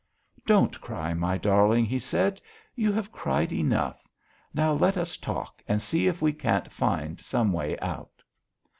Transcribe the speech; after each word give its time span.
"Don't 0.47 0.81
cry, 0.81 1.13
my 1.13 1.37
darling," 1.37 1.85
he 1.85 1.99
said. 1.99 2.41
"You 2.73 2.91
have 2.91 3.11
cried 3.11 3.53
enough.... 3.53 4.01
Now 4.51 4.73
let 4.73 4.97
us 4.97 5.15
talk 5.15 5.61
and 5.67 5.79
see 5.79 6.07
if 6.07 6.23
we 6.23 6.33
can't 6.33 6.71
find 6.73 7.21
some 7.21 7.53
way 7.53 7.77
out." 7.77 8.23